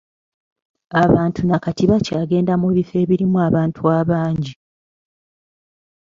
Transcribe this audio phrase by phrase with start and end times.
[1.03, 4.53] Abantu na kati bakyagenda mu bifo ebirimu abantu abangi.